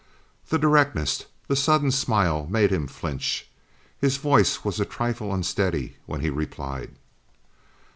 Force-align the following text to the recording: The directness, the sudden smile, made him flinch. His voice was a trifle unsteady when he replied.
The 0.49 0.57
directness, 0.57 1.25
the 1.47 1.55
sudden 1.55 1.91
smile, 1.91 2.47
made 2.49 2.71
him 2.71 2.87
flinch. 2.87 3.47
His 3.99 4.17
voice 4.17 4.63
was 4.65 4.79
a 4.79 4.83
trifle 4.83 5.31
unsteady 5.31 5.97
when 6.07 6.21
he 6.21 6.31
replied. 6.31 6.95